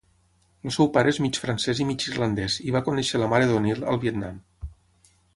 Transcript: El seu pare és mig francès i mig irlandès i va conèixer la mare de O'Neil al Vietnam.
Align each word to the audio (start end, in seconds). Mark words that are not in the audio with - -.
El 0.69 0.73
seu 0.75 0.87
pare 0.93 1.11
és 1.15 1.19
mig 1.25 1.37
francès 1.41 1.81
i 1.83 1.85
mig 1.89 2.05
irlandès 2.11 2.55
i 2.69 2.73
va 2.77 2.81
conèixer 2.87 3.21
la 3.21 3.27
mare 3.35 3.49
de 3.51 3.57
O'Neil 3.59 3.85
al 3.93 3.99
Vietnam. 4.07 4.41